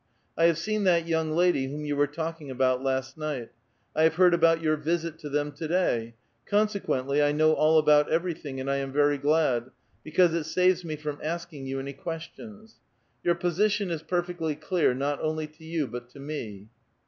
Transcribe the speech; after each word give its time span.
1 0.33 0.47
have 0.47 0.57
seen 0.57 0.83
that 0.83 1.05
young 1.07 1.31
lady 1.33 1.67
whom 1.67 1.85
you 1.85 1.95
were 1.95 2.07
talking 2.07 2.49
about 2.49 2.81
last 2.81 3.19
night; 3.19 3.51
1 3.93 4.03
have 4.05 4.15
heard 4.15 4.33
about 4.33 4.59
your 4.59 4.75
visit 4.75 5.19
to 5.19 5.29
them 5.29 5.51
to 5.51 5.67
day; 5.67 6.15
consequently, 6.47 7.21
I 7.21 7.31
know 7.31 7.53
all 7.53 7.77
about 7.77 8.09
every 8.09 8.33
thing, 8.33 8.59
and 8.59 8.67
T 8.67 8.73
am 8.77 8.91
very 8.91 9.19
glad, 9.19 9.69
because 10.03 10.33
it 10.33 10.45
saves 10.45 10.83
me 10.83 10.95
from 10.95 11.19
asking 11.21 11.67
you 11.67 11.79
any 11.79 11.93
questions. 11.93 12.79
Your 13.23 13.35
position 13.35 13.91
is 13.91 14.01
perfectly 14.01 14.55
clear, 14.55 14.95
not 14.95 15.21
onlv 15.21 15.55
to 15.59 15.59
vou, 15.59 15.91
but 15.91 16.09
to 16.13 16.19
me." 16.19 16.69